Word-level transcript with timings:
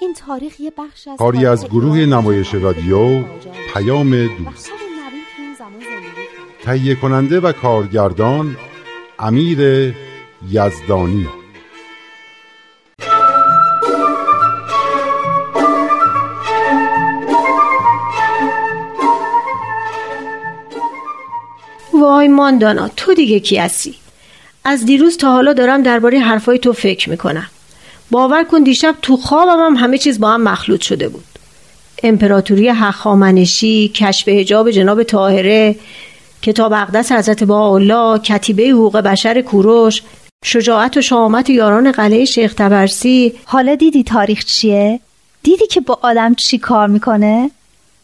این 0.00 0.14
تاریخ 0.14 0.60
یه 0.60 0.72
بخش 0.78 1.08
از 1.08 1.18
کاری 1.18 1.46
از 1.46 1.66
گروه 1.66 1.98
نمایش 1.98 2.54
رادیو 2.54 3.24
پیام 3.74 4.26
دوست. 4.26 4.70
تهیه 6.64 6.94
کننده 6.94 7.40
و 7.40 7.52
کارگردان 7.52 8.56
امیر 9.18 9.94
یزدانی. 10.50 11.28
وای 21.92 22.28
ماندانا 22.28 22.88
تو 22.88 23.14
دیگه 23.14 23.40
کی 23.40 23.56
هستی؟ 23.56 23.94
از 24.64 24.86
دیروز 24.86 25.16
تا 25.16 25.32
حالا 25.32 25.52
دارم 25.52 25.82
درباره 25.82 26.18
حرفای 26.18 26.58
تو 26.58 26.72
فکر 26.72 27.10
می‌کنم. 27.10 27.50
باور 28.10 28.44
کن 28.44 28.62
دیشب 28.62 28.94
تو 29.02 29.16
خوابم 29.16 29.66
هم 29.66 29.76
همه 29.76 29.98
چیز 29.98 30.20
با 30.20 30.30
هم 30.30 30.42
مخلوط 30.42 30.80
شده 30.80 31.08
بود 31.08 31.24
امپراتوری 32.02 32.68
حخامنشی 32.68 33.88
کشف 33.88 34.28
حجاب 34.28 34.70
جناب 34.70 35.02
طاهره 35.02 35.76
کتاب 36.42 36.72
اقدس 36.72 37.12
حضرت 37.12 37.44
با 37.44 37.74
الله 37.74 38.18
کتیبه 38.18 38.68
حقوق 38.68 38.96
بشر 38.96 39.40
کوروش 39.40 40.02
شجاعت 40.44 40.96
و 40.96 41.02
شامت 41.02 41.50
یاران 41.50 41.92
قلعه 41.92 42.24
شیخ 42.24 42.54
تبرسی 42.54 43.32
حالا 43.44 43.74
دیدی 43.74 44.02
تاریخ 44.02 44.44
چیه؟ 44.44 45.00
دیدی 45.42 45.66
که 45.66 45.80
با 45.80 45.98
آدم 46.02 46.34
چی 46.34 46.58
کار 46.58 46.88
می‌کنه؟ 46.88 47.50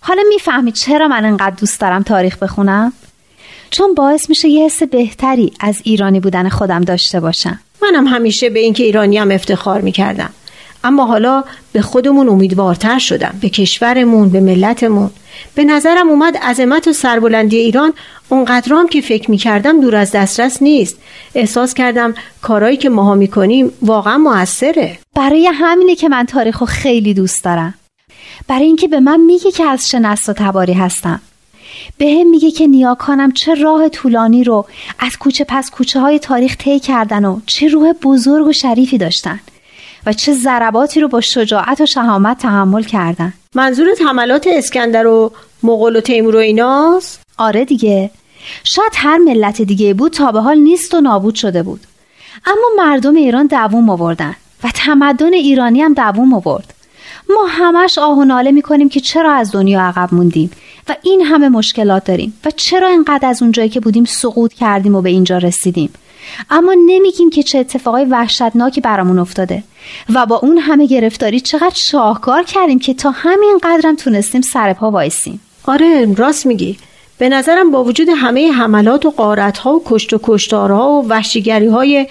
حالا 0.01 0.23
می‌فهمی 0.29 0.73
چرا 0.73 1.09
من 1.09 1.25
انقدر 1.25 1.57
دوست 1.57 1.81
دارم 1.81 2.03
تاریخ 2.03 2.39
بخونم؟ 2.39 2.93
چون 3.71 3.95
باعث 3.95 4.29
میشه 4.29 4.49
یه 4.49 4.65
حس 4.65 4.83
بهتری 4.83 5.53
از 5.61 5.81
ایرانی 5.85 6.21
بودن 6.21 6.49
خودم 6.49 6.81
داشته 6.81 7.21
باشم 7.21 7.61
منم 7.83 8.07
همیشه 8.07 8.51
به 8.51 8.61
اینکه 8.61 8.85
ایرانی 8.85 9.19
هم 9.19 9.31
افتخار 9.31 9.81
می‌کردم. 9.81 10.31
اما 10.85 11.07
حالا 11.07 11.45
به 11.73 11.83
خودمون 11.83 12.29
امیدوارتر 12.29 12.99
شدم. 12.99 13.35
به 13.41 13.49
کشورمون 13.49 14.29
به 14.29 14.41
ملتمون. 14.41 15.11
به 15.55 15.65
نظرم 15.65 16.09
اومد 16.09 16.37
عظمت 16.37 16.89
و 16.89 16.93
سربلندی 16.93 17.57
ایران 17.57 17.93
اونقدرام 18.29 18.89
که 18.89 19.01
فکر 19.01 19.31
می‌کردم 19.31 19.81
دور 19.81 19.97
از 19.97 20.11
دسترس 20.11 20.63
نیست. 20.63 20.97
احساس 21.35 21.75
کردم 21.75 22.15
کارایی 22.43 22.77
که 22.77 22.89
ماها 22.89 23.15
می‌کنیم 23.15 23.73
واقعا 23.83 24.19
موثره. 24.19 24.99
برای 25.15 25.47
همینه 25.47 25.95
که 25.95 26.09
من 26.09 26.27
تاریخو 26.27 26.65
خیلی 26.65 27.15
دوست 27.15 27.45
دارم. 27.45 27.75
برای 28.49 28.65
اینکه 28.65 28.89
به 28.89 29.01
من 29.01 29.21
میگه 29.21 29.51
که 29.51 29.65
از 29.65 29.95
و 30.29 30.33
تباری 30.33 30.73
هستم. 30.73 31.21
به 31.99 32.07
هم 32.11 32.31
میگه 32.31 32.51
که 32.51 32.67
نیاکانم 32.67 33.33
چه 33.33 33.55
راه 33.55 33.89
طولانی 33.89 34.45
رو 34.45 34.67
از 34.99 35.17
کوچه 35.19 35.45
پس 35.49 35.71
کوچه 35.71 36.01
های 36.01 36.19
تاریخ 36.19 36.57
طی 36.57 36.81
کردن 36.81 37.25
و 37.25 37.41
چه 37.47 37.69
روح 37.69 37.93
بزرگ 37.93 38.47
و 38.47 38.53
شریفی 38.53 38.99
داشتن 38.99 39.41
و 40.07 40.13
چه 40.13 40.33
ضرباتی 40.33 41.01
رو 41.01 41.09
با 41.09 41.21
شجاعت 41.21 41.81
و 41.81 41.87
شهامت 41.87 42.39
تحمل 42.39 42.83
کردن. 42.83 43.33
منظورت 43.55 44.03
حملات 44.03 44.47
اسکندر 44.51 45.07
و 45.07 45.33
مغول 45.63 45.97
و 45.97 46.01
تیمور 46.01 46.37
و 46.37 46.39
ایناست؟ 46.39 47.21
آره 47.39 47.65
دیگه. 47.65 48.11
شاید 48.65 48.93
هر 48.95 49.19
ملت 49.19 49.63
دیگه 49.63 49.95
بود 49.95 50.13
تا 50.13 50.33
به 50.33 50.41
حال 50.41 50.59
نیست 50.59 50.95
و 50.95 51.01
نابود 51.01 51.35
شده 51.35 51.63
بود. 51.63 51.81
اما 52.47 52.85
مردم 52.85 53.15
ایران 53.15 53.47
دووم 53.47 53.91
آوردن 53.91 54.37
و 54.65 54.69
تمدن 54.75 55.35
ایرانی 55.35 55.83
هم 55.83 55.95
دووم 55.95 56.35
آورد. 56.35 56.75
ما 57.35 57.47
همش 57.49 57.99
آه 57.99 58.19
و 58.19 58.25
ناله 58.25 58.51
می‌کنیم 58.51 58.89
که 58.89 59.01
چرا 59.01 59.33
از 59.33 59.53
دنیا 59.53 59.81
عقب 59.81 60.15
موندیم 60.15 60.51
و 60.89 60.97
این 61.03 61.21
همه 61.21 61.49
مشکلات 61.49 62.05
داریم 62.05 62.39
و 62.45 62.51
چرا 62.51 62.89
اینقدر 62.89 63.29
از 63.29 63.43
اونجایی 63.43 63.69
که 63.69 63.81
بودیم 63.81 64.05
سقوط 64.05 64.53
کردیم 64.53 64.95
و 64.95 65.03
به 65.03 65.11
اینجا 65.11 65.39
رسیدیم. 65.39 65.91
اما 66.51 66.75
نمیگیم 66.87 67.31
که 67.31 67.43
چه 67.43 67.59
اتفاقای 67.59 68.05
وحشتناکی 68.05 68.81
برامون 68.81 69.19
افتاده 69.19 69.63
و 70.15 70.27
با 70.27 70.37
اون 70.37 70.59
همه 70.59 70.87
گرفتاری 70.87 71.41
چقدر 71.41 71.75
شاهکار 71.75 72.43
کردیم 72.43 72.79
که 72.79 72.95
تا 72.95 73.11
همین 73.11 73.59
قدرم 73.63 73.97
تونستیم 73.97 74.41
سر 74.41 74.73
پا 74.73 74.91
وایسیم. 74.91 75.41
آره 75.65 76.15
راست 76.15 76.47
میگی. 76.47 76.79
به 77.19 77.29
نظرم 77.29 77.71
با 77.71 77.85
وجود 77.85 78.09
همه 78.17 78.53
حملات 78.53 79.07
و 79.07 79.11
قارت 79.11 79.59
ها 79.59 79.75
و 79.75 79.83
کشت 79.87 80.13
و 80.13 80.21
کشتارها 80.23 80.89
و 80.91 81.09
وحشیگری 81.09 81.67
های 81.67 82.07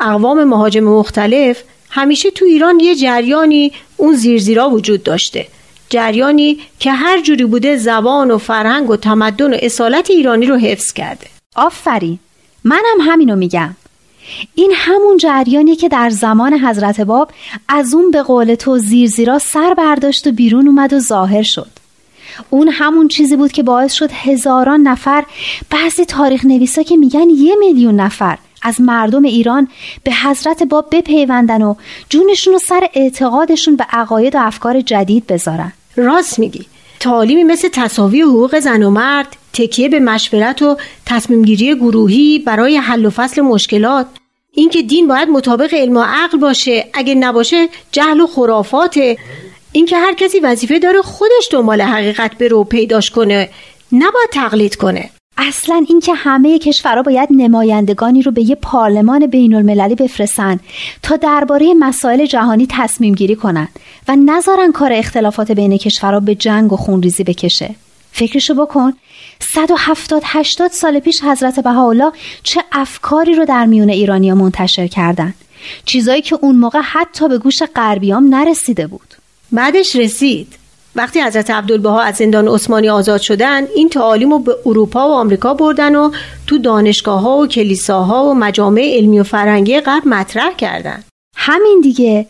اقوام 0.00 0.44
مهاجم 0.44 0.84
مختلف 0.84 1.62
همیشه 1.96 2.30
تو 2.30 2.44
ایران 2.44 2.80
یه 2.80 2.94
جریانی 2.94 3.72
اون 3.96 4.14
زیرزیرا 4.14 4.70
وجود 4.70 5.02
داشته. 5.02 5.46
جریانی 5.88 6.58
که 6.78 6.92
هر 6.92 7.20
جوری 7.20 7.44
بوده 7.44 7.76
زبان 7.76 8.30
و 8.30 8.38
فرهنگ 8.38 8.90
و 8.90 8.96
تمدن 8.96 9.54
و 9.54 9.56
اصالت 9.62 10.10
ایرانی 10.10 10.46
رو 10.46 10.56
حفظ 10.56 10.92
کرده. 10.92 11.26
آفرین. 11.56 12.18
منم 12.64 13.00
همینو 13.00 13.36
میگم. 13.36 13.76
این 14.54 14.72
همون 14.76 15.16
جریانی 15.16 15.76
که 15.76 15.88
در 15.88 16.10
زمان 16.10 16.52
حضرت 16.52 17.00
باب 17.00 17.30
از 17.68 17.94
اون 17.94 18.10
به 18.10 18.22
قول 18.22 18.54
تو 18.54 18.78
زیرزیرا 18.78 19.38
سر 19.38 19.74
برداشت 19.74 20.26
و 20.26 20.32
بیرون 20.32 20.66
اومد 20.66 20.92
و 20.92 20.98
ظاهر 20.98 21.42
شد. 21.42 21.70
اون 22.50 22.68
همون 22.68 23.08
چیزی 23.08 23.36
بود 23.36 23.52
که 23.52 23.62
باعث 23.62 23.92
شد 23.92 24.10
هزاران 24.12 24.80
نفر 24.80 25.24
بعضی 25.70 26.04
تاریخ 26.04 26.44
نویسا 26.44 26.82
که 26.82 26.96
میگن 26.96 27.30
یه 27.30 27.56
میلیون 27.60 27.96
نفر 27.96 28.38
از 28.64 28.80
مردم 28.80 29.22
ایران 29.22 29.68
به 30.04 30.12
حضرت 30.12 30.62
باب 30.62 30.86
بپیوندن 30.92 31.62
و 31.62 31.74
جونشون 32.08 32.52
رو 32.52 32.58
سر 32.58 32.88
اعتقادشون 32.94 33.76
به 33.76 33.84
عقاید 33.90 34.34
و 34.34 34.38
افکار 34.42 34.80
جدید 34.80 35.26
بذارن. 35.26 35.72
راست 35.96 36.38
میگی. 36.38 36.66
تعالیمی 37.00 37.44
مثل 37.44 37.68
تصاوی 37.72 38.20
حقوق 38.20 38.58
زن 38.58 38.82
و 38.82 38.90
مرد 38.90 39.36
تکیه 39.52 39.88
به 39.88 40.00
مشورت 40.00 40.62
و 40.62 40.76
تصمیمگیری 41.06 41.74
گروهی 41.74 42.38
برای 42.38 42.76
حل 42.76 43.06
و 43.06 43.10
فصل 43.10 43.42
مشکلات. 43.42 44.06
اینکه 44.52 44.82
دین 44.82 45.08
باید 45.08 45.28
مطابق 45.28 45.74
علم 45.74 45.96
و 45.96 46.02
عقل 46.02 46.38
باشه 46.38 46.86
اگه 46.92 47.14
نباشه 47.14 47.68
جهل 47.92 48.20
و 48.20 48.26
خرافاته. 48.26 49.18
اینکه 49.72 49.96
هر 49.96 50.14
کسی 50.14 50.40
وظیفه 50.40 50.78
داره 50.78 51.02
خودش 51.02 51.48
دنبال 51.50 51.80
حقیقت 51.80 52.38
بره 52.38 52.56
و 52.56 52.64
پیداش 52.64 53.10
کنه 53.10 53.50
نباید 53.92 54.30
تقلید 54.32 54.76
کنه. 54.76 55.10
اصلا 55.36 55.84
اینکه 55.88 56.14
همه 56.14 56.58
کشورها 56.58 57.02
باید 57.02 57.28
نمایندگانی 57.32 58.22
رو 58.22 58.32
به 58.32 58.42
یه 58.42 58.54
پارلمان 58.54 59.26
بین 59.26 59.54
المللی 59.54 59.94
بفرستن 59.94 60.60
تا 61.02 61.16
درباره 61.16 61.74
مسائل 61.74 62.26
جهانی 62.26 62.66
تصمیم 62.70 63.14
گیری 63.14 63.36
کنن 63.36 63.68
و 64.08 64.16
نذارن 64.16 64.72
کار 64.72 64.92
اختلافات 64.92 65.52
بین 65.52 65.78
کشورها 65.78 66.20
به 66.20 66.34
جنگ 66.34 66.72
و 66.72 66.76
خونریزی 66.76 67.24
بکشه. 67.24 67.74
فکرشو 68.12 68.54
بکن 68.54 68.92
170 69.54 70.22
80 70.24 70.70
سال 70.70 71.00
پیش 71.00 71.22
حضرت 71.22 71.60
بهاءالله 71.60 72.12
چه 72.42 72.60
افکاری 72.72 73.34
رو 73.34 73.44
در 73.44 73.66
میون 73.66 73.88
ایرانیا 73.88 74.34
منتشر 74.34 74.86
کردن. 74.86 75.34
چیزایی 75.84 76.22
که 76.22 76.38
اون 76.40 76.56
موقع 76.56 76.80
حتی 76.82 77.28
به 77.28 77.38
گوش 77.38 77.62
غربیام 77.62 78.34
نرسیده 78.34 78.86
بود. 78.86 79.14
بعدش 79.52 79.96
رسید. 79.96 80.63
وقتی 80.96 81.20
حضرت 81.20 81.50
عبدالبها 81.50 82.00
از 82.00 82.16
زندان 82.16 82.48
عثمانی 82.48 82.88
آزاد 82.88 83.20
شدن 83.20 83.66
این 83.74 83.88
تعالیم 83.88 84.30
رو 84.30 84.38
به 84.38 84.56
اروپا 84.66 85.08
و 85.08 85.12
آمریکا 85.12 85.54
بردن 85.54 85.96
و 85.96 86.10
تو 86.46 86.58
دانشگاه 86.58 87.20
ها 87.20 87.36
و 87.36 87.46
کلیساها 87.46 88.24
و 88.24 88.34
مجامع 88.34 88.96
علمی 88.96 89.20
و 89.20 89.22
فرنگی 89.22 89.80
غرب 89.80 90.08
مطرح 90.08 90.54
کردن. 90.54 91.04
همین 91.36 91.80
دیگه. 91.82 92.26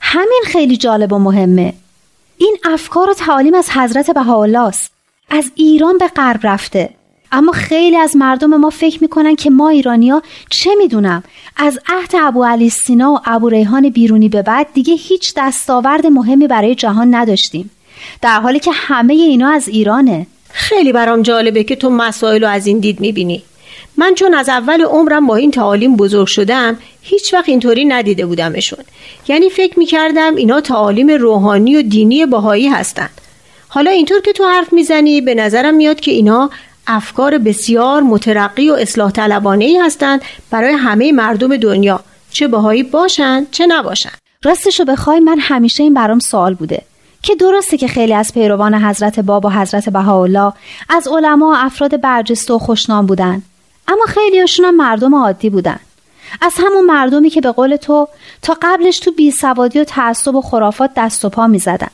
همین 0.00 0.42
خیلی 0.46 0.76
جالب 0.76 1.12
و 1.12 1.18
مهمه. 1.18 1.74
این 2.38 2.56
افکار 2.64 3.10
و 3.10 3.14
تعالیم 3.14 3.54
از 3.54 3.70
حضرت 3.70 4.10
بهاءالله 4.10 4.66
است 4.66 4.92
از 5.30 5.50
ایران 5.54 5.98
به 5.98 6.08
غرب 6.08 6.40
رفته. 6.42 6.90
اما 7.32 7.52
خیلی 7.52 7.96
از 7.96 8.16
مردم 8.16 8.56
ما 8.56 8.70
فکر 8.70 8.98
می‌کنن 9.02 9.36
که 9.36 9.50
ما 9.50 9.68
ایرانیا 9.68 10.22
چه 10.50 10.70
می‌دونم؟ 10.74 11.22
از 11.56 11.78
عهد 11.88 12.10
ابو 12.22 12.44
علی 12.44 12.70
سینا 12.70 13.12
و 13.12 13.18
ابو 13.24 13.48
ریحان 13.48 13.88
بیرونی 13.88 14.28
به 14.28 14.42
بعد 14.42 14.66
دیگه 14.74 14.94
هیچ 14.94 15.32
دستاورد 15.36 16.06
مهمی 16.06 16.46
برای 16.46 16.74
جهان 16.74 17.14
نداشتیم. 17.14 17.70
در 18.22 18.40
حالی 18.40 18.58
که 18.58 18.70
همه 18.74 19.14
اینا 19.14 19.50
از 19.50 19.68
ایرانه. 19.68 20.26
خیلی 20.50 20.92
برام 20.92 21.22
جالبه 21.22 21.64
که 21.64 21.76
تو 21.76 21.90
مسائل 21.90 22.42
رو 22.42 22.48
از 22.48 22.66
این 22.66 22.78
دید 22.78 23.00
می‌بینی. 23.00 23.42
من 23.96 24.14
چون 24.14 24.34
از 24.34 24.48
اول 24.48 24.82
عمرم 24.82 25.26
با 25.26 25.36
این 25.36 25.50
تعالیم 25.50 25.96
بزرگ 25.96 26.26
شدم 26.26 26.78
هیچ 27.02 27.34
وقت 27.34 27.48
اینطوری 27.48 27.84
ندیده 27.84 28.26
بودمشون. 28.26 28.84
یعنی 29.28 29.50
فکر 29.50 29.78
می‌کردم 29.78 30.34
اینا 30.34 30.60
تعالیم 30.60 31.10
روحانی 31.10 31.76
و 31.76 31.82
دینی 31.82 32.26
باهایی 32.26 32.68
هستند 32.68 33.10
حالا 33.68 33.90
اینطور 33.90 34.20
که 34.20 34.32
تو 34.32 34.44
حرف 34.44 34.72
می‌زنی 34.72 35.20
به 35.20 35.34
نظرم 35.34 35.74
میاد 35.74 36.00
که 36.00 36.10
اینا 36.10 36.50
افکار 36.86 37.38
بسیار 37.38 38.02
مترقی 38.02 38.70
و 38.70 38.74
اصلاح 38.74 39.10
طلبانه 39.10 39.64
ای 39.64 39.76
هستند 39.76 40.22
برای 40.50 40.74
همه 40.74 41.12
مردم 41.12 41.56
دنیا. 41.56 42.00
چه 42.30 42.48
باهایی 42.48 42.82
باشن 42.82 43.46
چه 43.50 43.66
نباشن. 43.66 44.10
راستشو 44.44 44.84
بخوای 44.84 45.20
من 45.20 45.38
همیشه 45.38 45.82
این 45.82 45.94
برام 45.94 46.18
سوال 46.18 46.54
بوده. 46.54 46.82
که 47.22 47.34
درسته 47.34 47.76
که 47.76 47.88
خیلی 47.88 48.14
از 48.14 48.32
پیروان 48.32 48.74
حضرت 48.74 49.20
باب 49.20 49.44
و 49.44 49.50
حضرت 49.50 49.88
بهاءالله 49.88 50.52
از 50.88 51.08
علما 51.08 51.46
و 51.46 51.54
افراد 51.56 52.00
برجسته 52.00 52.54
و 52.54 52.58
خوشنام 52.58 53.06
بودن. 53.06 53.42
اما 53.88 54.04
خیلیاشون 54.08 54.66
هم 54.66 54.76
مردم 54.76 55.14
عادی 55.14 55.50
بودن. 55.50 55.78
از 56.40 56.54
همون 56.58 56.84
مردمی 56.84 57.30
که 57.30 57.40
به 57.40 57.52
قول 57.52 57.76
تو 57.76 58.08
تا 58.42 58.56
قبلش 58.62 58.98
تو 58.98 59.12
بیسوادی 59.12 59.80
و 59.80 59.84
تعصب 59.84 60.34
و 60.34 60.40
خرافات 60.40 60.90
دست 60.96 61.24
و 61.24 61.28
پا 61.28 61.46
می‌زدن. 61.46 61.90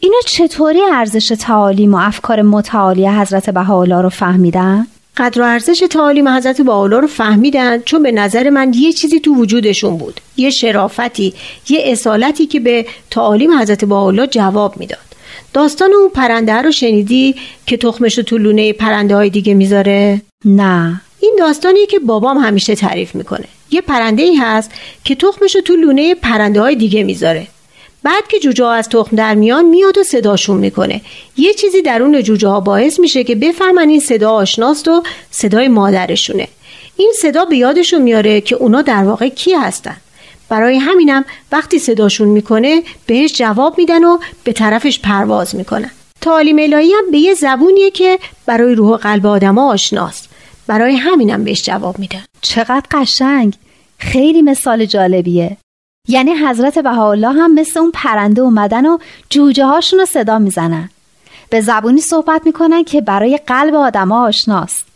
اینا 0.00 0.16
چطوری 0.26 0.80
ارزش 0.92 1.28
تعالیم 1.40 1.94
و 1.94 1.98
افکار 1.98 2.42
متعالی 2.42 3.08
حضرت 3.08 3.50
بهاءالله 3.50 4.02
رو 4.02 4.08
فهمیدن؟ 4.08 4.86
قدر 5.16 5.40
و 5.40 5.44
ارزش 5.44 5.82
تعالیم 5.90 6.28
حضرت 6.28 6.60
بهاءالله 6.60 7.00
رو 7.00 7.06
فهمیدن 7.06 7.82
چون 7.82 8.02
به 8.02 8.12
نظر 8.12 8.50
من 8.50 8.72
یه 8.74 8.92
چیزی 8.92 9.20
تو 9.20 9.34
وجودشون 9.34 9.98
بود. 9.98 10.20
یه 10.36 10.50
شرافتی 10.50 11.34
یه 11.68 11.80
اصالتی 11.84 12.46
که 12.46 12.60
به 12.60 12.86
تعالیم 13.10 13.58
حضرت 13.58 13.84
بهاءالله 13.84 14.26
جواب 14.26 14.76
می‌داد. 14.76 14.98
داستان 15.52 15.92
اون 15.92 16.08
پرنده 16.08 16.52
رو 16.52 16.72
شنیدی 16.72 17.34
که 17.66 17.76
تخمش 17.76 18.14
تو 18.14 18.38
لونه 18.38 18.72
پرنده 18.72 19.16
های 19.16 19.30
دیگه 19.30 19.54
می‌ذاره؟ 19.54 20.22
نه. 20.44 21.00
این 21.20 21.36
داستانی 21.38 21.86
که 21.86 21.98
بابام 21.98 22.38
همیشه 22.38 22.74
تعریف 22.74 23.14
می‌کنه. 23.14 23.44
یه 23.70 23.80
پرنده 23.80 24.22
ای 24.22 24.34
هست 24.34 24.70
که 25.04 25.14
تخمش 25.14 25.56
تو 25.64 25.76
لونه 25.76 26.14
پرنده 26.14 26.60
های 26.60 26.76
دیگه 26.76 27.02
می‌ذاره. 27.02 27.46
بعد 28.04 28.28
که 28.28 28.38
جوجه 28.38 28.64
ها 28.64 28.72
از 28.72 28.88
تخم 28.88 29.16
در 29.16 29.34
میان 29.34 29.64
میاد 29.64 29.98
و 29.98 30.02
صداشون 30.02 30.56
می‌کنه. 30.56 31.00
یه 31.36 31.54
چیزی 31.54 31.82
درون 31.82 32.22
جوجه 32.22 32.48
ها 32.48 32.60
باعث 32.60 33.00
میشه 33.00 33.24
که 33.24 33.34
بفهمن 33.34 33.88
این 33.88 34.00
صدا 34.00 34.30
آشناست 34.30 34.88
و 34.88 35.02
صدای 35.30 35.68
مادرشونه. 35.68 36.48
این 36.96 37.12
صدا 37.20 37.44
به 37.44 37.56
یادشون 37.56 38.02
میاره 38.02 38.40
که 38.40 38.56
اونا 38.56 38.82
در 38.82 39.04
واقع 39.04 39.28
کی 39.28 39.52
هستن. 39.52 39.96
برای 40.48 40.76
همینم 40.76 41.24
وقتی 41.52 41.78
صداشون 41.78 42.28
می‌کنه 42.28 42.82
بهش 43.06 43.32
جواب 43.32 43.78
میدن 43.78 44.04
و 44.04 44.18
به 44.44 44.52
طرفش 44.52 44.98
پرواز 44.98 45.56
می‌کنن. 45.56 45.90
تعالیم 46.20 46.58
الهی 46.58 46.92
هم 46.92 47.10
به 47.10 47.18
یه 47.18 47.34
زبونیه 47.34 47.90
که 47.90 48.18
برای 48.46 48.74
روح 48.74 48.88
و 48.88 48.96
قلب 48.96 49.26
آدما 49.26 49.72
آشناست. 49.72 50.28
برای 50.66 50.96
همینم 50.96 51.44
بهش 51.44 51.62
جواب 51.62 51.98
میدن. 51.98 52.24
چقدر 52.40 52.82
قشنگ. 52.90 53.54
خیلی 53.98 54.42
مثال 54.42 54.84
جالبیه. 54.84 55.56
یعنی 56.08 56.34
حضرت 56.34 56.78
بهاءالله 56.78 57.32
هم 57.32 57.54
مثل 57.54 57.80
اون 57.80 57.90
پرنده 57.94 58.42
اومدن 58.42 58.86
و 58.86 58.98
جوجه 59.30 59.64
هاشون 59.64 59.98
رو 59.98 60.06
صدا 60.06 60.38
می‌زنن. 60.38 60.90
به 61.50 61.60
زبونی 61.60 62.00
صحبت 62.00 62.42
می‌کنن 62.44 62.84
که 62.84 63.00
برای 63.00 63.40
قلب 63.46 63.74
آدما 63.74 64.26
آشناست. 64.26 64.86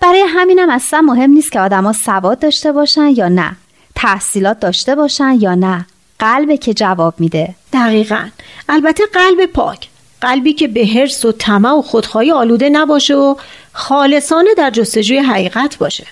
برای 0.00 0.24
همینم 0.28 0.70
اصلا 0.70 1.00
مهم 1.00 1.30
نیست 1.30 1.52
که 1.52 1.60
آدما 1.60 1.92
سواد 1.92 2.38
داشته 2.38 2.72
باشن 2.72 3.06
یا 3.16 3.28
نه 3.28 3.56
تحصیلات 3.94 4.60
داشته 4.60 4.94
باشن 4.94 5.36
یا 5.40 5.54
نه. 5.54 5.86
قلبه 6.18 6.56
که 6.56 6.74
جواب 6.74 7.14
میده. 7.18 7.54
دقیقا. 7.72 8.28
البته 8.68 9.04
قلب 9.12 9.46
پاک. 9.46 9.88
قلبی 10.20 10.52
که 10.52 10.68
به 10.68 10.86
حرس 10.86 11.24
و 11.24 11.32
طمع 11.32 11.70
و 11.70 11.82
خودخواهی 11.82 12.30
آلوده 12.30 12.68
نباشه 12.68 13.14
و 13.14 13.34
خالصانه 13.72 14.54
در 14.54 14.70
جستجوی 14.70 15.18
حقیقت 15.18 15.78
باشه. 15.78 16.06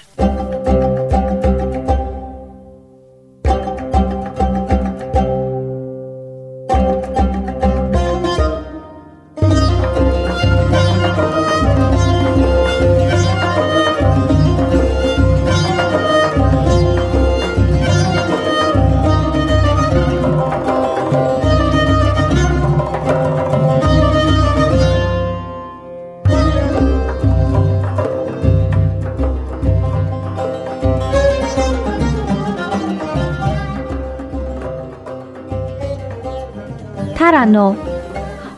ترنم 37.19 37.77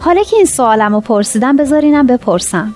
حالا 0.00 0.22
که 0.22 0.36
این 0.36 0.46
سوالم 0.46 0.94
رو 0.94 1.00
پرسیدم 1.00 1.56
بذارینم 1.56 2.06
بپرسم 2.06 2.74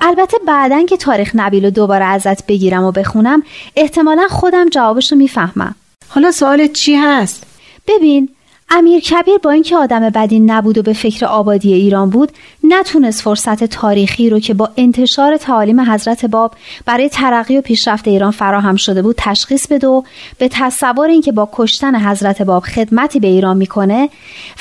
البته 0.00 0.38
بعدا 0.46 0.82
که 0.82 0.96
تاریخ 0.96 1.30
نبیل 1.34 1.64
رو 1.64 1.70
دوباره 1.70 2.04
ازت 2.04 2.46
بگیرم 2.46 2.84
و 2.84 2.92
بخونم 2.92 3.42
احتمالا 3.76 4.28
خودم 4.30 4.68
جوابش 4.68 5.12
رو 5.12 5.18
می‌فهمم 5.18 5.74
حالا 6.08 6.30
سوالت 6.30 6.72
چی 6.72 6.94
هست؟ 6.94 7.46
ببین 7.88 8.28
امیر 8.72 9.00
کبیر 9.00 9.38
با 9.38 9.50
اینکه 9.50 9.76
آدم 9.76 10.00
بدی 10.10 10.40
نبود 10.40 10.78
و 10.78 10.82
به 10.82 10.92
فکر 10.92 11.26
آبادی 11.26 11.72
ایران 11.72 12.10
بود 12.10 12.32
نتونست 12.64 13.22
فرصت 13.22 13.64
تاریخی 13.64 14.30
رو 14.30 14.40
که 14.40 14.54
با 14.54 14.70
انتشار 14.76 15.36
تعالیم 15.36 15.80
حضرت 15.80 16.24
باب 16.24 16.54
برای 16.86 17.08
ترقی 17.08 17.58
و 17.58 17.60
پیشرفت 17.60 18.08
ایران 18.08 18.30
فراهم 18.30 18.76
شده 18.76 19.02
بود 19.02 19.14
تشخیص 19.18 19.66
بده 19.66 19.86
و 19.86 20.02
به 20.38 20.48
تصور 20.48 21.08
اینکه 21.08 21.32
با 21.32 21.48
کشتن 21.52 22.08
حضرت 22.08 22.42
باب 22.42 22.62
خدمتی 22.62 23.20
به 23.20 23.28
ایران 23.28 23.56
می‌کنه 23.56 24.08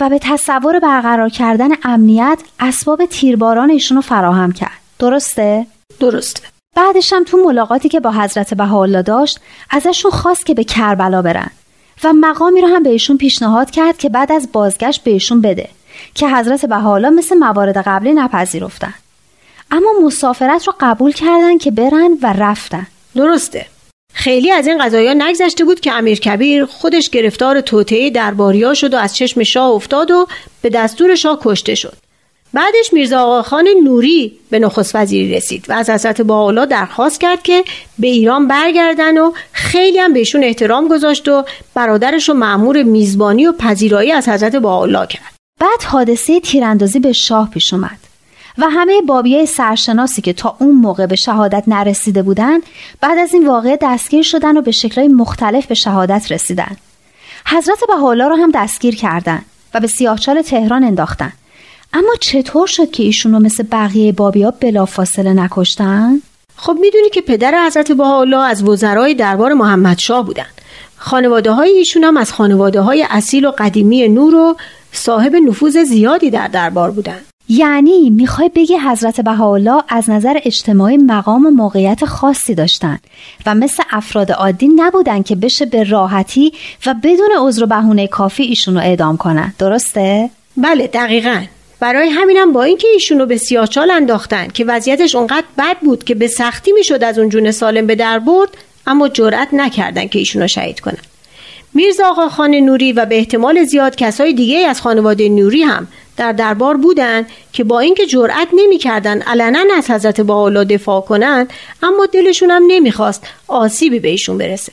و 0.01 0.09
به 0.09 0.19
تصور 0.19 0.79
برقرار 0.79 1.29
کردن 1.29 1.69
امنیت 1.83 2.39
اسباب 2.59 3.05
تیرباران 3.05 3.69
ایشون 3.69 3.95
رو 3.95 4.01
فراهم 4.01 4.51
کرد. 4.51 4.79
درسته؟ 4.99 5.65
درسته. 5.99 6.41
بعدش 6.75 7.13
هم 7.13 7.23
تو 7.23 7.37
ملاقاتی 7.37 7.89
که 7.89 7.99
با 7.99 8.11
حضرت 8.11 8.53
بهاءالله 8.53 9.01
داشت 9.01 9.39
ازشون 9.69 10.11
خواست 10.11 10.45
که 10.45 10.53
به 10.53 10.63
کربلا 10.63 11.21
برن. 11.21 11.51
و 12.03 12.13
مقامی 12.13 12.61
رو 12.61 12.67
هم 12.67 12.83
بهشون 12.83 13.17
پیشنهاد 13.17 13.71
کرد 13.71 13.97
که 13.97 14.09
بعد 14.09 14.31
از 14.31 14.49
بازگشت 14.51 15.03
بهشون 15.03 15.41
بده 15.41 15.69
که 16.15 16.29
حضرت 16.29 16.65
بهاءالله 16.65 17.09
مثل 17.09 17.35
موارد 17.35 17.77
قبلی 17.77 18.13
نپذیرفتن. 18.13 18.93
اما 19.71 19.89
مسافرت 20.03 20.67
رو 20.67 20.73
قبول 20.79 21.11
کردن 21.11 21.57
که 21.57 21.71
برن 21.71 22.17
و 22.21 22.33
رفتن. 22.33 22.87
درسته. 23.15 23.65
خیلی 24.13 24.51
از 24.51 24.67
این 24.67 24.85
قضایا 24.85 25.13
نگذشته 25.13 25.63
بود 25.63 25.79
که 25.79 25.91
امیر 25.93 26.19
کبیر 26.19 26.65
خودش 26.65 27.09
گرفتار 27.09 27.61
توطعه 27.61 28.09
درباریا 28.09 28.73
شد 28.73 28.93
و 28.93 28.97
از 28.97 29.15
چشم 29.15 29.43
شاه 29.43 29.71
افتاد 29.71 30.11
و 30.11 30.27
به 30.61 30.69
دستور 30.69 31.15
شاه 31.15 31.39
کشته 31.41 31.75
شد. 31.75 32.08
بعدش 32.53 32.93
میرزا 32.93 33.19
آقاخان 33.19 33.67
نوری 33.83 34.39
به 34.49 34.59
نخست 34.59 34.95
وزیری 34.95 35.33
رسید 35.33 35.65
و 35.69 35.73
از 35.73 35.89
حضرت 35.89 36.21
باالا 36.21 36.65
درخواست 36.65 37.21
کرد 37.21 37.43
که 37.43 37.63
به 37.99 38.07
ایران 38.07 38.47
برگردن 38.47 39.17
و 39.17 39.31
خیلی 39.51 39.97
هم 39.97 40.13
بهشون 40.13 40.43
احترام 40.43 40.87
گذاشت 40.87 41.27
و 41.27 41.45
برادرش 41.73 42.29
رو 42.29 42.35
معمور 42.35 42.83
میزبانی 42.83 43.47
و 43.47 43.51
پذیرایی 43.51 44.11
از 44.11 44.29
حضرت 44.29 44.55
باالا 44.55 45.05
کرد. 45.05 45.33
بعد 45.59 45.83
حادثه 45.83 46.39
تیراندازی 46.39 46.99
به 46.99 47.13
شاه 47.13 47.49
پیش 47.49 47.73
اومد 47.73 47.99
و 48.57 48.69
همه 48.69 49.01
بابیای 49.01 49.45
سرشناسی 49.45 50.21
که 50.21 50.33
تا 50.33 50.55
اون 50.59 50.75
موقع 50.75 51.05
به 51.05 51.15
شهادت 51.15 51.63
نرسیده 51.67 52.23
بودن 52.23 52.59
بعد 53.01 53.17
از 53.17 53.33
این 53.33 53.47
واقعه 53.47 53.77
دستگیر 53.81 54.23
شدن 54.23 54.57
و 54.57 54.61
به 54.61 54.71
شکلهای 54.71 55.07
مختلف 55.07 55.65
به 55.65 55.75
شهادت 55.75 56.31
رسیدن. 56.31 56.77
حضرت 57.45 57.79
بهاءالله 57.87 58.27
رو 58.27 58.35
هم 58.35 58.51
دستگیر 58.51 58.95
کردند 58.95 59.45
و 59.73 59.79
به 59.79 59.87
سیاهچال 59.87 60.41
تهران 60.41 60.83
انداختن. 60.83 61.33
اما 61.93 62.15
چطور 62.19 62.67
شد 62.67 62.91
که 62.91 63.03
ایشون 63.03 63.31
رو 63.31 63.39
مثل 63.39 63.63
بقیه 63.71 64.11
بابیا 64.11 64.51
بلافاصله 64.51 65.33
نکشتن؟ 65.33 66.21
خب 66.55 66.77
می‌دونی 66.81 67.09
که 67.09 67.21
پدر 67.21 67.65
حضرت 67.67 67.91
بهاءالله 67.91 68.45
از 68.45 68.63
وزرای 68.63 69.13
دربار 69.13 69.53
محمد 69.53 69.97
شاه 69.97 70.25
بودن 70.25 70.45
خانواده 70.97 71.51
های 71.51 71.69
ایشون 71.69 72.03
هم 72.03 72.17
از 72.17 72.33
خانواده 72.33 72.81
های 72.81 73.05
اصیل 73.09 73.45
و 73.45 73.51
قدیمی 73.57 74.07
نور 74.07 74.35
و 74.35 74.55
صاحب 74.91 75.35
نفوذ 75.35 75.77
زیادی 75.77 76.29
در 76.29 76.47
دربار 76.47 76.91
بودن 76.91 77.17
یعنی 77.49 78.09
می‌خوای 78.09 78.49
بگی 78.55 78.77
حضرت 78.77 79.21
بهاءالله 79.21 79.83
از 79.89 80.09
نظر 80.09 80.39
اجتماعی 80.43 80.97
مقام 80.97 81.45
و 81.45 81.49
موقعیت 81.49 82.05
خاصی 82.05 82.55
داشتن 82.55 82.99
و 83.45 83.55
مثل 83.55 83.83
افراد 83.91 84.31
عادی 84.31 84.67
نبودن 84.67 85.21
که 85.21 85.35
بشه 85.35 85.65
به 85.65 85.83
راحتی 85.83 86.53
و 86.85 86.95
بدون 87.03 87.29
عذر 87.39 87.63
و 87.63 87.67
بهونه 87.67 88.07
کافی 88.07 88.43
ایشون 88.43 88.73
رو 88.73 88.79
اعدام 88.79 89.17
کنن 89.17 89.53
درسته؟ 89.59 90.29
بله 90.57 90.87
دقیقا 90.87 91.43
برای 91.79 92.09
همینم 92.09 92.53
با 92.53 92.63
اینکه 92.63 92.87
ایشونو 92.87 93.25
به 93.25 93.37
سیاهچال 93.37 93.91
انداختن 93.91 94.47
که 94.47 94.65
وضعیتش 94.65 95.15
اونقدر 95.15 95.45
بد 95.57 95.77
بود 95.77 96.03
که 96.03 96.15
به 96.15 96.27
سختی 96.27 96.71
می‌شد 96.71 97.03
از 97.03 97.19
اون 97.19 97.29
جون 97.29 97.51
سالم 97.51 97.87
به 97.87 97.95
در 97.95 98.19
برد 98.19 98.49
اما 98.87 99.07
جرأت 99.07 99.47
نکردن 99.53 100.07
که 100.07 100.19
ایشونو 100.19 100.47
شهید 100.47 100.79
کنن. 100.79 100.97
میرزا 101.73 102.05
آقا 102.05 102.29
خان 102.29 102.55
نوری 102.55 102.93
و 102.93 103.05
به 103.05 103.17
احتمال 103.17 103.63
زیاد 103.63 103.95
کسای 103.95 104.33
دیگه 104.33 104.57
از 104.57 104.81
خانواده 104.81 105.29
نوری 105.29 105.63
هم 105.63 105.87
در 106.17 106.31
دربار 106.31 106.77
بودند 106.77 107.29
که 107.53 107.63
با 107.63 107.79
اینکه 107.79 108.05
جرأت 108.05 108.47
نمی‌کردن 108.53 109.21
علنا 109.21 109.59
از 109.77 109.91
حضرت 109.91 110.21
باالا 110.21 110.63
دفاع 110.63 111.01
کنند 111.01 111.49
اما 111.83 112.05
دلشون 112.05 112.51
هم 112.51 112.63
نمی‌خواست 112.67 113.23
آسیبی 113.47 113.99
به 113.99 114.07
ایشون 114.07 114.37
برسه. 114.37 114.71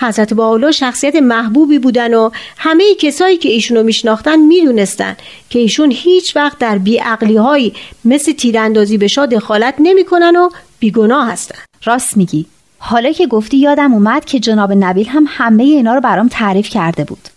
حضرت 0.00 0.34
باولا 0.34 0.70
شخصیت 0.70 1.16
محبوبی 1.16 1.78
بودن 1.78 2.14
و 2.14 2.30
همه 2.58 2.94
کسایی 2.94 3.36
که 3.36 3.48
ایشونو 3.48 3.82
میشناختن 3.82 4.36
می‌دونستن 4.36 5.16
که 5.50 5.58
ایشون 5.58 5.90
هیچ 5.90 6.36
وقت 6.36 6.58
در 6.58 6.78
بیعقلی 6.78 7.36
هایی 7.36 7.72
مثل 8.04 8.32
تیراندازی 8.32 8.98
به 8.98 9.08
شاه 9.08 9.26
دخالت 9.26 9.74
نمی‌کنن 9.78 10.36
و 10.36 10.48
بیگناه 10.78 11.30
هستن. 11.32 11.58
راست 11.84 12.16
میگی. 12.16 12.46
حالا 12.78 13.12
که 13.12 13.26
گفتی 13.26 13.56
یادم 13.56 13.92
اومد 13.92 14.24
که 14.24 14.40
جناب 14.40 14.72
نبیل 14.72 15.08
هم 15.08 15.24
همه 15.28 15.62
اینا 15.62 15.94
رو 15.94 16.00
برام 16.00 16.28
تعریف 16.28 16.68
کرده 16.68 17.04
بود. 17.04 17.28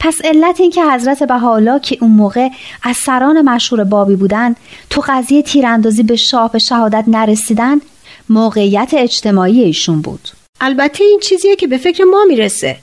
پس 0.00 0.16
علت 0.24 0.60
این 0.60 0.70
که 0.70 0.84
حضرت 0.84 1.22
بهاءالله 1.22 1.80
که 1.80 1.98
اون 2.00 2.10
موقع 2.10 2.48
از 2.82 2.96
سران 2.96 3.42
مشهور 3.42 3.84
بابی 3.84 4.16
بودن 4.16 4.54
تو 4.90 5.02
قضیه 5.06 5.42
تیراندازی 5.42 6.02
به 6.02 6.16
شاه 6.16 6.52
به 6.52 6.58
شهادت 6.58 7.04
نرسیدن 7.06 7.80
موقعیت 8.28 8.90
اجتماعی 8.92 9.62
ایشون 9.62 10.00
بود. 10.00 10.28
البته 10.60 11.04
این 11.04 11.20
چیزیه 11.20 11.56
که 11.56 11.66
به 11.66 11.78
فکر 11.78 12.04
ما 12.04 12.24
می‌رسه. 12.28 12.76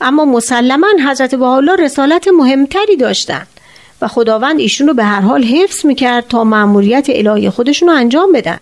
اما 0.00 0.24
مسلما 0.24 0.86
حضرت 1.08 1.34
بهاءالله 1.34 1.76
رسالت 1.76 2.28
مهمتری 2.28 2.96
داشتن 2.96 3.46
و 4.02 4.08
خداوند 4.08 4.60
ایشون 4.60 4.88
رو 4.88 4.94
به 4.94 5.04
هر 5.04 5.20
حال 5.20 5.42
حفظ 5.44 5.86
می‌کرد 5.86 6.28
تا 6.28 6.44
مأموریت 6.44 7.06
الهی 7.08 7.50
خودشون 7.50 7.88
رو 7.88 7.94
انجام 7.94 8.32
بدن. 8.32 8.58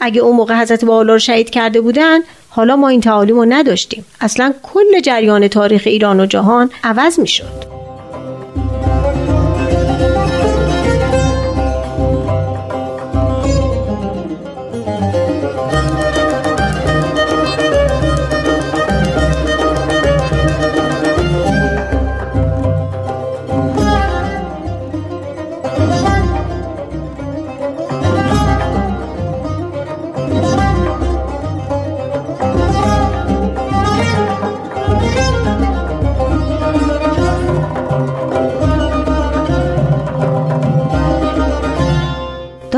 اگه 0.00 0.20
اون 0.20 0.36
موقع 0.36 0.54
حضرت 0.54 0.84
بهاءالله 0.84 1.12
رو 1.12 1.18
شهید 1.18 1.50
کرده 1.50 1.80
بودن 1.80 2.20
حالا 2.48 2.76
ما 2.76 2.88
این 2.88 3.00
تعالیم 3.00 3.36
رو 3.36 3.44
نداشتیم. 3.44 4.04
اصلا 4.20 4.54
کل 4.62 5.00
جریان 5.00 5.48
تاریخ 5.48 5.82
ایران 5.86 6.20
و 6.20 6.26
جهان 6.26 6.70
عوض 6.84 7.20
می‌شد. 7.20 7.83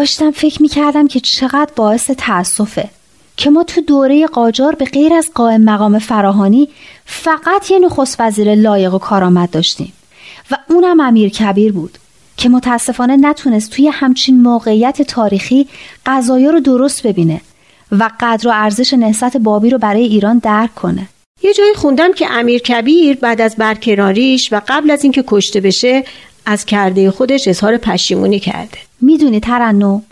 داشتم 0.06 0.30
فکر 0.30 0.62
می 0.62 0.68
کردم 0.68 1.08
که 1.08 1.20
چقدر 1.20 1.70
باعث 1.76 2.10
تأسفه 2.10 2.88
که 3.36 3.50
ما 3.50 3.64
تو 3.64 3.80
دوره 3.80 4.26
قاجار 4.26 4.74
به 4.74 4.84
غیر 4.84 5.14
از 5.14 5.30
قائم 5.34 5.60
مقام 5.60 5.98
فراهانی 5.98 6.68
فقط 7.04 7.70
یه 7.70 7.78
نخست 7.78 8.16
وزیر 8.20 8.54
لایق 8.54 8.94
و 8.94 8.98
کارآمد 8.98 9.50
داشتیم 9.50 9.92
و 10.50 10.56
اونم 10.68 11.00
امیر 11.00 11.28
کبیر 11.28 11.72
بود 11.72 11.98
که 12.36 12.48
متاسفانه 12.48 13.16
نتونست 13.16 13.70
توی 13.70 13.88
همچین 13.88 14.42
موقعیت 14.42 15.02
تاریخی 15.02 15.66
قضایا 16.06 16.50
رو 16.50 16.60
درست 16.60 17.06
ببینه 17.06 17.40
و 17.92 18.10
قدر 18.20 18.48
و 18.48 18.50
ارزش 18.54 18.94
نهضت 18.94 19.36
بابی 19.36 19.70
رو 19.70 19.78
برای 19.78 20.02
ایران 20.02 20.38
درک 20.38 20.74
کنه. 20.74 21.08
یه 21.42 21.54
جایی 21.54 21.74
خوندم 21.74 22.12
که 22.12 22.30
امیر 22.30 22.60
کبیر 22.60 23.16
بعد 23.16 23.40
از 23.40 23.56
برکناریش 23.56 24.52
و 24.52 24.60
قبل 24.68 24.90
از 24.90 25.02
اینکه 25.02 25.24
کشته 25.26 25.60
بشه 25.60 26.04
از 26.46 26.64
کرده 26.64 27.10
خودش 27.10 27.48
اظهار 27.48 27.76
پشیمونی 27.76 28.40
کرده. 28.40 28.78
می‌دونی 29.06 29.40
ترنم. 29.40 30.02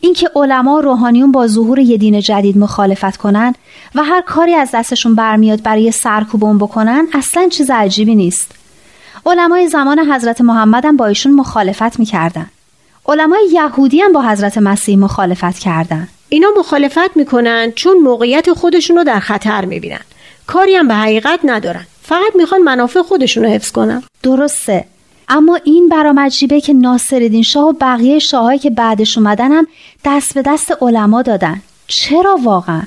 اینکه 0.00 0.30
علما 0.34 0.80
روحانیون 0.80 1.32
با 1.32 1.46
ظهور 1.46 1.78
یه 1.78 1.96
دین 1.96 2.20
جدید 2.20 2.58
مخالفت 2.58 3.16
کنن 3.16 3.54
و 3.94 4.04
هر 4.04 4.20
کاری 4.20 4.54
از 4.54 4.70
دستشون 4.74 5.14
برمیاد 5.14 5.62
برای 5.62 5.92
سرکوب 5.92 6.58
بکنن 6.58 7.06
اصلا 7.14 7.48
چیز 7.48 7.70
عجیبی 7.70 8.14
نیست. 8.14 8.52
علمای 9.26 9.68
زمان 9.68 9.98
حضرت 10.12 10.40
محمد 10.40 10.84
هم 10.84 10.96
با 10.96 11.06
ایشون 11.06 11.32
مخالفت 11.32 11.98
می‌کردن. 11.98 12.46
علمای 13.06 13.48
یهودی 13.52 14.00
هم 14.00 14.12
با 14.12 14.22
حضرت 14.22 14.58
مسیح 14.58 14.98
مخالفت 14.98 15.58
کردن. 15.58 16.08
اینا 16.28 16.48
مخالفت 16.58 17.16
می‌کنن 17.16 17.72
چون 17.76 17.98
موقعیت 17.98 18.52
خودشون 18.52 18.96
رو 18.96 19.04
در 19.04 19.20
خطر 19.20 19.64
می‌بینن. 19.64 20.00
کاری 20.46 20.74
هم 20.74 20.88
به 20.88 20.94
حقیقت 20.94 21.40
ندارن. 21.44 21.86
فقط 22.02 22.36
می‌خوان 22.36 22.62
منافع 22.62 23.02
خودشون 23.02 23.44
رو 23.44 23.50
حفظ 23.50 23.70
کنن. 23.70 24.02
درسته. 24.22 24.84
اما 25.28 25.58
این 25.64 25.88
برام 25.88 26.18
عجیبه 26.18 26.60
که 26.60 26.72
ناصرالدین 26.72 27.42
شاه 27.42 27.68
و 27.68 27.72
بقیه 27.80 28.18
شاههایی 28.18 28.58
که 28.58 28.70
بعدش 28.70 29.18
اومدن 29.18 29.52
هم 29.52 29.66
دست 30.04 30.34
به 30.34 30.42
دست 30.42 30.72
علما 30.80 31.22
دادن. 31.22 31.62
چرا 31.86 32.38
واقعا؟ 32.42 32.82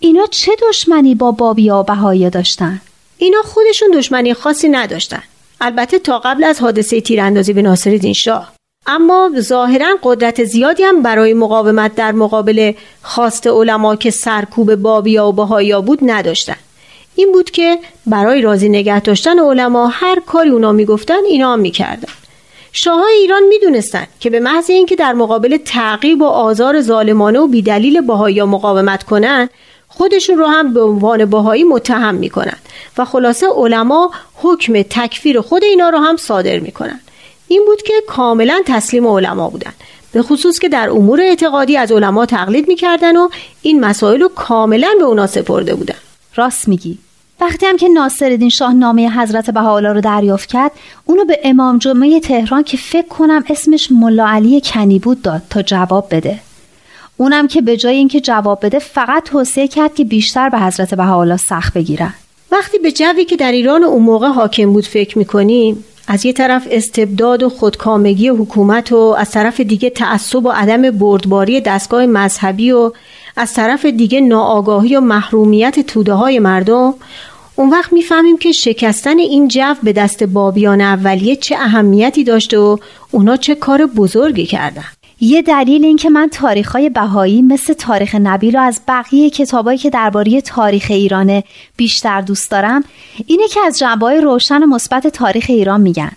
اینا 0.00 0.26
چه 0.30 0.52
دشمنی 0.68 1.14
با 1.14 1.30
بابیا 1.30 1.78
و 1.78 1.82
بهایی 1.82 2.30
داشتن؟ 2.30 2.80
اینا 3.18 3.42
خودشون 3.44 3.90
دشمنی 3.94 4.34
خاصی 4.34 4.68
نداشتن. 4.68 5.22
البته 5.60 5.98
تا 5.98 6.18
قبل 6.18 6.44
از 6.44 6.60
حادثه 6.60 7.00
تیراندازی 7.00 7.52
به 7.52 7.62
ناصرالدین 7.62 8.12
شاه. 8.12 8.52
اما 8.86 9.30
ظاهرا 9.38 9.98
قدرت 10.02 10.44
زیادی 10.44 10.82
هم 10.82 11.02
برای 11.02 11.34
مقاومت 11.34 11.94
در 11.94 12.12
مقابل 12.12 12.72
خواست 13.02 13.46
علما 13.46 13.96
که 13.96 14.10
سرکوب 14.10 14.74
بابیا 14.74 15.28
و 15.28 15.32
بهایا 15.32 15.80
بود 15.80 15.98
نداشتن. 16.02 16.56
این 17.16 17.32
بود 17.32 17.50
که 17.50 17.78
برای 18.06 18.42
راضی 18.42 18.68
نگه 18.68 19.00
داشتن 19.00 19.38
علما 19.38 19.86
هر 19.86 20.20
کاری 20.26 20.50
اونا 20.50 20.72
می‌گفتن 20.72 21.24
اینا 21.28 21.52
هم 21.52 21.58
می‌کردن. 21.58 22.12
شاههای 22.72 23.14
ایران 23.14 23.42
می‌دونستند 23.42 24.08
که 24.20 24.30
به 24.30 24.40
محض 24.40 24.70
اینکه 24.70 24.96
در 24.96 25.12
مقابل 25.12 25.56
تعقیب 25.56 26.22
و 26.22 26.24
آزار 26.24 26.80
ظالمانه 26.80 27.38
و 27.38 27.46
بیدلیل 27.46 28.00
باهایی 28.00 28.42
مقاومت 28.42 29.02
کنند 29.02 29.50
خودشون 29.88 30.38
رو 30.38 30.46
هم 30.46 30.74
به 30.74 30.82
عنوان 30.82 31.24
باهایی 31.24 31.64
متهم 31.64 32.14
می‌کنن 32.14 32.56
و 32.98 33.04
خلاصه 33.04 33.46
علما 33.56 34.10
حکم 34.34 34.82
تکفیر 34.82 35.40
خود 35.40 35.64
اینا 35.64 35.88
رو 35.88 35.98
هم 35.98 36.16
صادر 36.16 36.58
می‌کنن. 36.58 37.00
این 37.48 37.62
بود 37.66 37.82
که 37.82 37.94
کاملا 38.06 38.60
تسلیم 38.66 39.06
علما 39.06 39.48
بودن. 39.48 39.72
به 40.12 40.22
خصوص 40.22 40.58
که 40.58 40.68
در 40.68 40.90
امور 40.90 41.20
اعتقادی 41.20 41.76
از 41.76 41.92
علما 41.92 42.26
تقلید 42.26 42.68
می‌کردن 42.68 43.16
و 43.16 43.28
این 43.62 43.80
مسائل 43.80 44.20
رو 44.20 44.28
کاملا 44.28 44.88
به 44.98 45.04
اونا 45.04 45.26
سپرده 45.26 45.74
بودن. 45.74 45.94
راست 46.36 46.68
میگی. 46.68 46.98
وقتی 47.40 47.66
هم 47.66 47.76
که 47.76 47.88
ناصرالدین 47.88 48.48
شاه 48.48 48.72
نامه 48.72 49.20
حضرت 49.20 49.50
بهاءالله 49.50 49.92
رو 49.92 50.00
دریافت 50.00 50.48
کرد 50.48 50.72
اونو 51.04 51.24
به 51.24 51.38
امام 51.44 51.78
جمعه 51.78 52.20
تهران 52.20 52.62
که 52.62 52.76
فکر 52.76 53.08
کنم 53.08 53.44
اسمش 53.50 53.92
ملا 53.92 54.26
علی 54.28 54.60
کنی 54.64 54.98
بود 54.98 55.22
داد 55.22 55.42
تا 55.50 55.62
جواب 55.62 56.06
بده. 56.10 56.38
اونم 57.16 57.48
که 57.48 57.60
به 57.60 57.76
جای 57.76 57.96
اینکه 57.96 58.20
جواب 58.20 58.66
بده 58.66 58.78
فقط 58.78 59.22
توصیه 59.22 59.68
کرد 59.68 59.94
که 59.94 60.04
بیشتر 60.04 60.48
به 60.48 60.58
حضرت 60.58 60.94
بهاءالله 60.94 61.36
سخت 61.36 61.74
بگیرن. 61.74 62.14
وقتی 62.52 62.78
به 62.78 62.92
جوی 62.92 63.24
که 63.24 63.36
در 63.36 63.52
ایران 63.52 63.84
اون 63.84 64.02
موقع 64.02 64.28
حاکم 64.28 64.72
بود 64.72 64.86
فکر 64.86 65.18
می‌کنیم 65.18 65.84
از 66.08 66.26
یه 66.26 66.32
طرف 66.32 66.68
استبداد 66.70 67.42
و 67.42 67.48
خودکامگی 67.48 68.28
حکومت 68.28 68.92
و 68.92 68.96
از 69.18 69.30
طرف 69.30 69.60
دیگه 69.60 69.90
تعصب 69.90 70.44
و 70.44 70.48
عدم 70.48 70.90
بردباری 70.90 71.60
دستگاه 71.60 72.06
مذهبی 72.06 72.72
و 72.72 72.92
از 73.36 73.52
طرف 73.52 73.84
دیگه 73.84 74.20
ناآگاهی 74.20 74.96
و 74.96 75.00
محرومیت 75.00 75.80
توده 75.80 76.12
های 76.12 76.38
مردم 76.38 76.94
اون 77.56 77.70
وقت 77.70 77.92
می‌فهمیم 77.92 78.38
که 78.38 78.52
شکستن 78.52 79.18
این 79.18 79.48
جو 79.48 79.74
به 79.82 79.92
دست 79.92 80.24
بابیان 80.24 80.80
اولیه 80.80 81.36
چه 81.36 81.56
اهمیتی 81.56 82.24
داشته 82.24 82.58
و 82.58 82.76
اونا 83.10 83.36
چه 83.36 83.54
کار 83.54 83.86
بزرگی 83.86 84.46
کردن. 84.46 84.84
یه 85.20 85.42
دلیل 85.42 85.84
این 85.84 85.96
که 85.96 86.10
من 86.10 86.28
تاریخهای 86.28 86.90
بهایی 86.90 87.42
مثل 87.42 87.72
تاریخ 87.72 88.14
نبیل 88.14 88.56
رو 88.56 88.62
از 88.62 88.80
بقیه 88.88 89.30
کتابایی 89.30 89.78
که 89.78 89.90
درباره 89.90 90.40
تاریخ 90.40 90.86
ایرانه 90.90 91.44
بیشتر 91.76 92.20
دوست 92.20 92.50
دارم 92.50 92.84
اینه 93.26 93.48
که 93.48 93.60
از 93.66 93.78
جنبه 93.78 94.20
روشن 94.20 94.62
و 94.62 94.66
مثبت 94.66 95.06
تاریخ 95.06 95.44
ایران 95.48 95.80
میگن. 95.80 96.12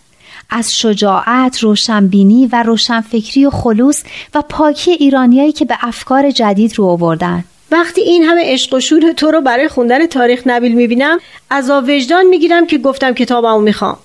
از 0.50 0.76
شجاعت، 0.76 1.60
روشنبینی 1.60 2.50
و 2.52 2.64
روشنفکری 2.64 3.46
و 3.46 3.50
خلوص 3.50 4.04
و 4.36 4.42
پاکی 4.42 4.92
ایرانیایی 4.92 5.52
که 5.52 5.66
به 5.66 5.78
افکار 5.82 6.32
جدید 6.32 6.80
رو 6.80 6.86
آوردن. 6.86 7.44
وقتی 7.72 8.02
این 8.02 8.24
همه 8.24 8.42
عشق 8.46 8.74
و 8.74 8.80
شور 8.80 9.12
تو 9.12 9.32
رو 9.32 9.42
برای 9.42 9.68
خوندن 9.68 10.06
تاریخ 10.06 10.42
نبیل 10.46 10.76
می‌بینم 10.76 11.18
از 11.50 11.70
وجدان 11.70 12.26
می‌گیرم 12.26 12.68
که 12.68 12.78
گفتم 12.78 13.14
کتابمو 13.14 13.60
می‌خوام. 13.60 13.98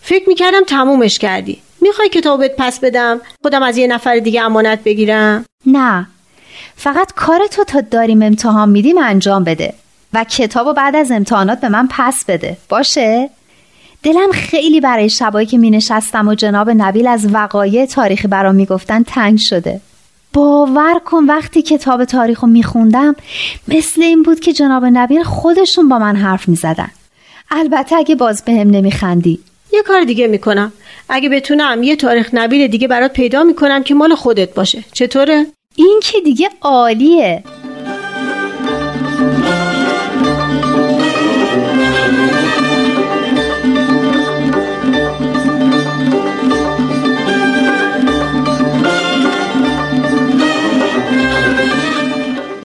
فکر 0.00 0.28
می‌کردم 0.28 0.64
تمومش 0.66 1.18
کردی. 1.18 1.58
می‌خوای 1.80 2.08
کتابت 2.08 2.50
پس 2.58 2.80
بدم؟ 2.80 3.20
خودم 3.42 3.62
از 3.62 3.76
یه 3.76 3.86
نفر 3.86 4.18
دیگه 4.18 4.42
امانت 4.42 4.84
بگیرم؟ 4.84 5.44
نه. 5.66 6.06
فقط 6.76 7.12
کار 7.12 7.46
تو 7.50 7.64
تا 7.64 7.80
داریم 7.80 8.22
امتحان 8.22 8.68
میدیم 8.68 8.98
انجام 8.98 9.44
بده 9.44 9.74
و 10.12 10.24
کتابو 10.24 10.72
بعد 10.72 10.96
از 10.96 11.10
امتحانات 11.10 11.60
به 11.60 11.68
من 11.68 11.88
پس 11.90 12.24
بده. 12.24 12.56
باشه؟ 12.68 13.30
دلم 14.04 14.32
خیلی 14.32 14.80
برای 14.80 15.10
شبایی 15.10 15.46
که 15.46 15.58
می 15.58 15.70
نشستم 15.70 16.28
و 16.28 16.34
جناب 16.34 16.70
نبیل 16.70 17.06
از 17.06 17.26
وقایع 17.32 17.86
تاریخی 17.86 18.28
برام 18.28 18.54
می‌گفتن 18.54 19.02
تنگ 19.02 19.38
شده. 19.38 19.80
باور 20.32 21.00
کن 21.04 21.24
وقتی 21.24 21.62
کتاب 21.62 22.04
تاریخ 22.04 22.40
رو 22.40 22.48
میخوندم 22.48 23.16
مثل 23.68 24.02
این 24.02 24.22
بود 24.22 24.40
که 24.40 24.52
جناب 24.52 24.84
نبیل 24.84 25.22
خودشون 25.22 25.88
با 25.88 25.98
من 25.98 26.16
حرف 26.16 26.48
می‌زدن. 26.48 26.90
البته 27.50 27.96
اگه 27.96 28.14
باز 28.14 28.42
به 28.44 28.52
هم 28.52 28.70
نمیخندی. 28.70 29.38
یه 29.72 29.82
کار 29.82 30.04
دیگه 30.04 30.26
می‌کنم. 30.26 30.72
اگه 31.08 31.28
بتونم 31.28 31.82
یه 31.82 31.96
تاریخ 31.96 32.30
نبیل 32.32 32.66
دیگه 32.66 32.88
برات 32.88 33.12
پیدا 33.12 33.42
می‌کنم 33.42 33.82
که 33.82 33.94
مال 33.94 34.14
خودت 34.14 34.54
باشه. 34.54 34.84
چطوره؟ 34.92 35.46
این 35.76 36.00
که 36.02 36.20
دیگه 36.20 36.50
عالیه. 36.62 37.42